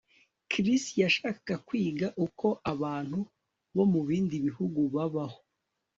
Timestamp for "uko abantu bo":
2.25-3.85